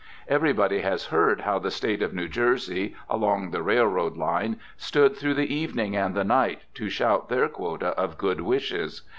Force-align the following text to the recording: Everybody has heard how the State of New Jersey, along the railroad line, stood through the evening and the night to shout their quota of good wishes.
Everybody 0.27 0.79
has 0.81 1.05
heard 1.13 1.41
how 1.41 1.59
the 1.59 1.69
State 1.69 2.01
of 2.01 2.11
New 2.11 2.27
Jersey, 2.27 2.95
along 3.07 3.51
the 3.51 3.61
railroad 3.61 4.17
line, 4.17 4.59
stood 4.75 5.15
through 5.15 5.35
the 5.35 5.53
evening 5.53 5.95
and 5.95 6.15
the 6.15 6.23
night 6.23 6.63
to 6.73 6.89
shout 6.89 7.29
their 7.29 7.47
quota 7.47 7.89
of 7.89 8.17
good 8.17 8.41
wishes. 8.41 9.03